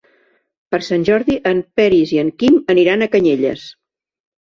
Per 0.75 0.79
Sant 0.87 1.05
Jordi 1.09 1.37
en 1.51 1.63
Peris 1.81 2.17
i 2.17 2.21
en 2.25 2.35
Quim 2.41 2.61
aniran 2.77 3.11
a 3.11 3.13
Canyelles. 3.19 3.73